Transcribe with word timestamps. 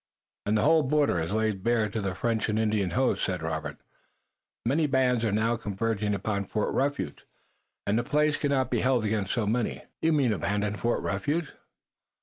"And 0.47 0.57
the 0.57 0.63
whole 0.63 0.81
border 0.81 1.19
is 1.19 1.31
laid 1.31 1.61
bare 1.63 1.87
to 1.87 2.01
the 2.01 2.15
French 2.15 2.49
and 2.49 2.57
Indian 2.57 2.89
hosts," 2.89 3.23
said 3.23 3.43
Robert. 3.43 3.77
"Many 4.65 4.87
bands 4.87 5.23
are 5.23 5.57
converging 5.59 6.09
now 6.13 6.17
upon 6.17 6.45
Fort 6.45 6.73
Refuge, 6.73 7.23
and 7.85 7.99
the 7.99 8.03
place 8.03 8.35
cannot 8.35 8.71
be 8.71 8.79
held 8.81 9.05
against 9.05 9.31
so 9.31 9.45
many." 9.45 9.83
"You 10.01 10.11
mean 10.11 10.33
abandon 10.33 10.75
Fort 10.75 11.03
Refuge?" 11.03 11.51